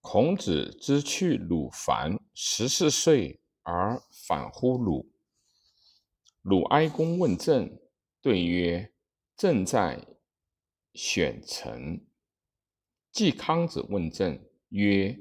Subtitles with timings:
[0.00, 5.12] 孔子之去鲁凡十四岁而返乎鲁。
[6.40, 7.78] 鲁哀公问政，
[8.22, 8.94] 对曰
[9.36, 10.02] ：“政在
[10.94, 12.06] 选臣。”
[13.12, 15.18] 季康子问政，曰：“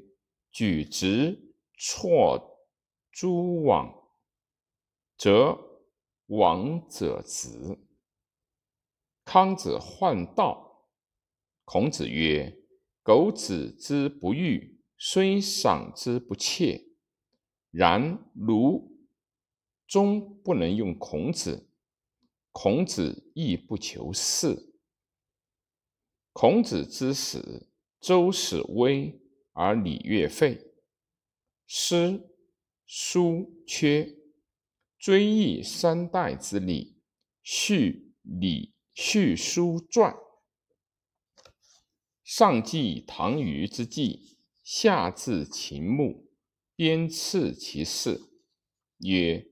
[0.50, 2.66] 举直错
[3.11, 3.93] 诸枉，
[5.18, 5.57] 则
[6.27, 7.77] 枉者直。”
[9.25, 10.88] 康子患道，
[11.66, 12.58] 孔子曰。
[13.02, 16.86] 苟子之不欲，虽赏之不切。
[17.71, 18.97] 然鲁
[19.87, 21.70] 终不能用孔子，
[22.51, 24.73] 孔子亦不求是。
[26.33, 29.21] 孔子之死，周始威
[29.54, 30.73] 而礼乐废，
[31.68, 32.22] 诗
[32.86, 34.16] 书缺，
[34.97, 36.97] 追忆三代之礼，
[37.44, 40.16] 续礼续书传。
[42.31, 46.30] 上记唐虞之际，下至秦穆，
[46.75, 48.22] 鞭笞其事，
[49.00, 49.48] 曰：“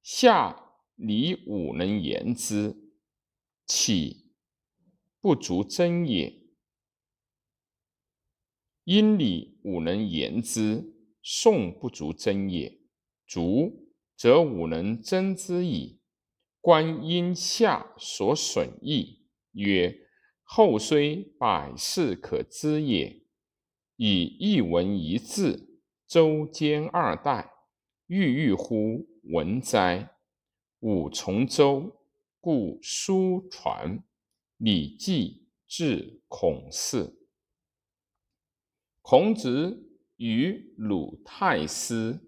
[0.00, 2.76] 下礼吾能言之，
[3.66, 4.32] 岂
[5.20, 6.32] 不足争也？
[8.84, 12.80] 殷礼吾能言之，宋不足争也。
[13.26, 16.00] 足则吾能争之矣。
[16.60, 19.98] 观殷夏所损益，曰。”
[20.54, 23.22] 后虽百世可知也，
[23.96, 27.50] 以一文一字，周兼二代，
[28.06, 30.14] 郁郁乎文哉！
[30.80, 32.04] 吾从周，
[32.38, 33.98] 故书传
[34.58, 37.16] 《礼记》至孔氏。
[39.00, 42.20] 孔子与鲁太师，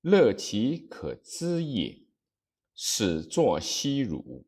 [0.00, 2.00] 乐其可知也，
[2.74, 4.46] 始作西儒，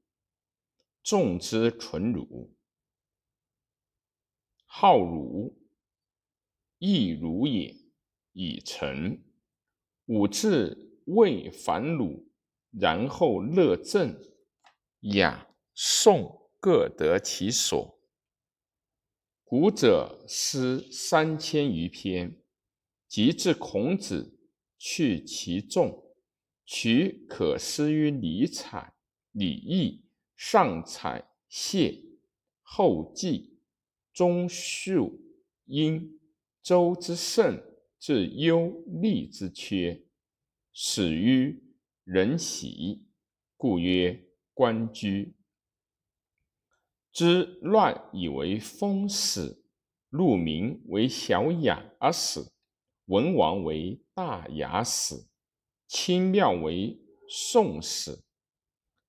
[1.03, 2.55] 众之纯儒。
[4.71, 5.59] 好儒，
[6.79, 7.75] 亦儒也，
[8.33, 9.25] 以成。
[10.05, 12.31] 吾自魏反鲁，
[12.71, 14.23] 然后乐正、
[15.01, 17.99] 雅、颂各得其所。
[19.43, 22.41] 古者诗三千余篇，
[23.09, 24.39] 及至孔子，
[24.77, 26.15] 去其众，
[26.67, 28.95] 取可思于礼采、
[29.33, 30.05] 礼义、
[30.37, 32.05] 上采谢、
[32.63, 33.58] 后记。
[34.19, 35.13] 中秀
[35.67, 36.19] 殷
[36.61, 37.63] 周之盛，
[38.01, 40.03] 至忧利之缺，
[40.73, 41.63] 始于
[42.03, 43.07] 人喜，
[43.57, 45.37] 故曰官居。
[47.13, 49.63] 之乱以为封始，
[50.09, 52.41] 禄民为小雅而始，
[53.05, 55.15] 文王为大雅始，
[55.87, 58.25] 清庙为宋死。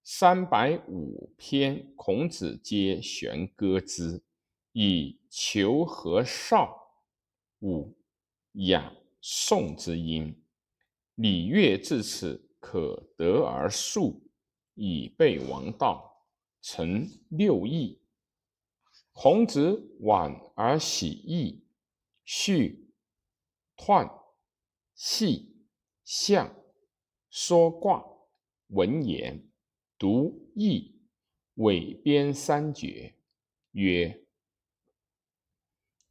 [0.04, 4.24] 三百五篇，孔子皆弦歌之。
[4.72, 6.94] 以求和少
[7.60, 7.98] 武
[8.54, 10.44] 雅颂之音，
[11.16, 14.22] 礼乐至此可得而速，
[14.76, 16.26] 以备王道，
[16.62, 18.00] 成六艺。
[19.12, 21.64] 孔子晚而喜义，
[22.24, 22.90] 序
[23.76, 24.10] 彖
[24.96, 25.66] 系
[26.06, 26.56] 象
[27.30, 28.06] 说卦
[28.68, 29.52] 文言
[29.98, 30.96] 读易
[31.56, 33.16] 伪编三绝，
[33.72, 34.26] 曰。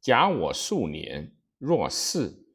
[0.01, 2.45] 假我数年，若是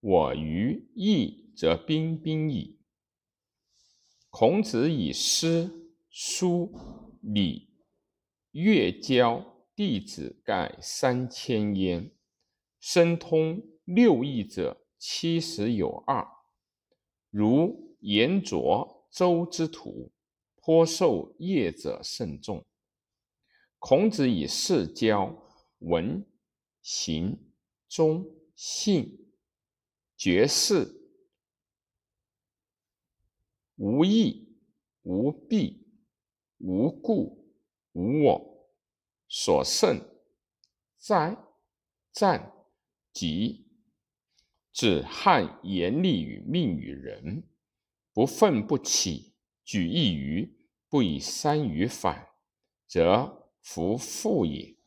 [0.00, 2.80] 我于义，则彬彬矣。
[4.30, 5.70] 孔子以诗、
[6.08, 6.72] 书、
[7.20, 7.68] 礼、
[8.52, 12.10] 乐教弟子盖三千焉，
[12.80, 16.26] 深通六艺者七十有二。
[17.28, 20.10] 如颜卓、周之徒，
[20.56, 22.64] 颇受业者甚众。
[23.78, 25.36] 孔子以世教
[25.80, 26.26] 文。
[26.84, 27.50] 行
[27.88, 29.32] 忠信
[30.18, 31.10] 绝世
[33.76, 34.54] 无义
[35.00, 35.88] 无弊
[36.58, 37.50] 无故
[37.92, 38.68] 无我
[39.26, 39.98] 所胜
[40.98, 41.34] 哉
[42.12, 42.52] 战
[43.14, 43.66] 疾
[44.70, 47.48] 指汉严厉与命与人
[48.12, 49.32] 不愤不起
[49.64, 50.54] 举一隅
[50.90, 52.28] 不以三隅反
[52.86, 54.83] 则弗复也。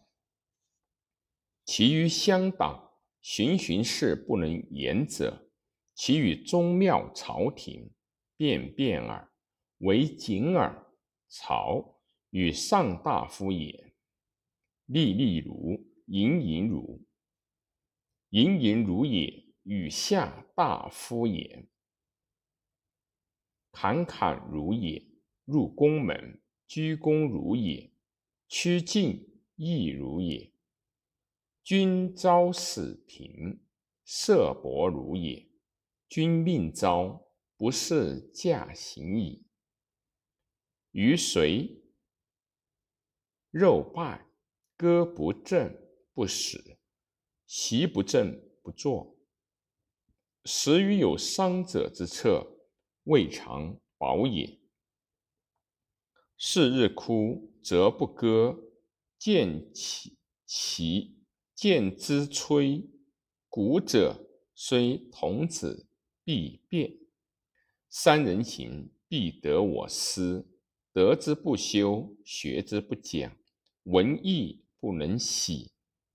[1.68, 5.52] 其余乡党，循循事不能言者，
[5.94, 7.92] 其与宗庙朝廷，
[8.38, 9.30] 便便耳，
[9.80, 10.88] 为谨耳。
[11.28, 12.00] 朝
[12.30, 13.94] 与上大夫也，
[14.86, 17.06] 立立如，盈盈如，
[18.30, 21.68] 盈盈如也，与下大夫也，
[23.74, 25.06] 侃侃如也，
[25.44, 27.92] 入宫门，居躬如也，
[28.48, 30.54] 趋近亦如也。
[31.68, 33.62] 君朝使贫，
[34.06, 35.52] 色薄如也。
[36.08, 37.28] 君命朝，
[37.58, 39.46] 不是驾行矣。
[40.92, 41.84] 于随
[43.52, 44.30] 肉败，
[44.78, 45.78] 歌不正
[46.14, 46.80] 不始，
[47.46, 49.20] 席不正不坐。
[50.46, 52.48] 时于有伤者之侧，
[53.04, 54.58] 未尝保也。
[56.38, 58.58] 是日哭则不歌，
[59.20, 61.17] 见其其
[61.58, 62.86] 见之摧
[63.50, 65.88] 鼓者，虽童子
[66.24, 66.96] 必变。
[67.90, 70.46] 三人行，必得我师。
[70.94, 73.36] 得之不修，学之不讲，
[73.86, 75.72] 文艺不能喜，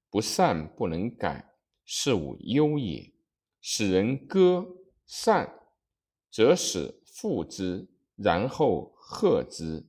[0.09, 1.53] 不善不能改，
[1.85, 3.13] 是吾忧也。
[3.61, 4.65] 使人歌
[5.07, 5.53] 善，
[6.31, 9.89] 则使复之，然后贺之，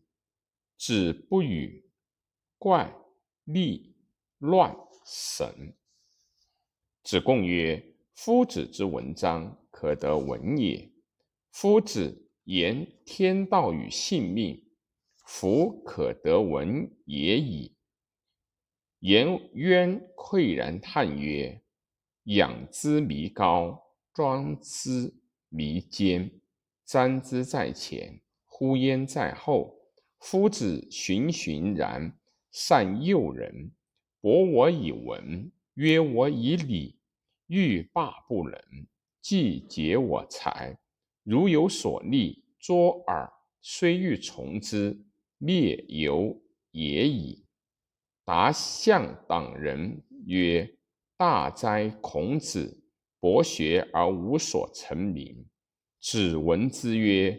[0.79, 1.91] 子不语，
[2.57, 2.91] 怪
[3.43, 3.95] 力
[4.39, 5.75] 乱神。
[7.03, 7.83] 子贡曰
[8.15, 10.89] ：“夫子之文章，可得闻也。
[11.51, 14.59] 夫子言天道与性命。”
[15.25, 17.73] 夫可得闻也已。
[18.99, 21.61] 颜渊喟然叹曰
[22.25, 23.81] ：“仰之弥高，
[24.13, 25.13] 庄之
[25.49, 26.29] 弥坚。
[26.85, 29.79] 瞻之在前，呼焉在后。
[30.19, 32.17] 夫子循循然，
[32.51, 33.71] 善诱人，
[34.23, 36.95] 博我以文，约我以礼，
[37.47, 38.57] 欲罢不能，
[39.21, 40.79] 既竭我才。
[41.23, 43.29] 如有所立，卓尔，
[43.61, 44.97] 虽欲从之。”
[45.39, 46.41] 灭犹
[46.71, 47.43] 也已。
[48.23, 50.73] 达向党人曰
[51.17, 52.81] ：“大哉孔子，
[53.19, 55.45] 博学而无所成名。”
[55.99, 57.37] 子闻之曰：“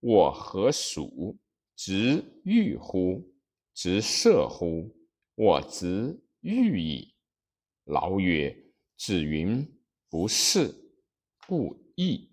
[0.00, 1.38] 我何属？
[1.74, 3.26] 直欲乎？
[3.72, 4.94] 直射乎？
[5.34, 7.12] 我直欲以。”
[7.86, 8.56] 劳曰
[8.96, 9.66] ：“子云
[10.08, 10.72] 不是，
[11.46, 12.30] 故意。”